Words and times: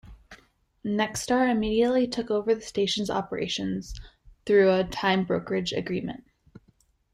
Nexstar 0.83 1.51
immediately 1.51 2.07
took 2.07 2.31
over 2.31 2.55
the 2.55 2.61
stations' 2.61 3.11
operations 3.11 3.93
through 4.47 4.71
a 4.71 4.83
time 4.83 5.25
brokerage 5.25 5.73
agreement. 5.73 6.23